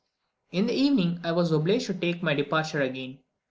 [0.51, 3.19] In the evening, I was obliged to take my departure again.